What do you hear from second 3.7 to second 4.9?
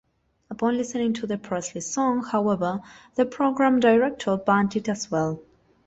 director banned it